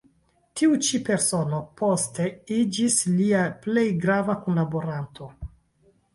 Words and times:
Tiu 0.59 0.77
ĉi 0.85 0.99
persono 1.09 1.59
poste 1.81 2.25
iĝis 2.57 2.97
lia 3.19 3.45
plej 3.67 3.85
grava 4.09 4.39
kunlaboranto. 4.49 5.31